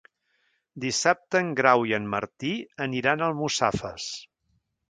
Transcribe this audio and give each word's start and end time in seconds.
Dissabte 0.85 1.41
en 1.45 1.51
Grau 1.59 1.85
i 1.91 1.95
en 1.99 2.09
Martí 2.15 2.57
aniran 2.89 3.23
a 3.25 3.31
Almussafes. 3.33 4.09